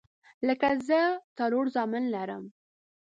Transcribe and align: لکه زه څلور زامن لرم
لکه 0.47 0.67
زه 0.87 0.99
څلور 1.37 1.65
زامن 1.75 2.03
لرم 2.15 2.43